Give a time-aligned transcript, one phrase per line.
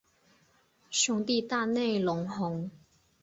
[0.89, 2.71] 兄弟大内隆弘。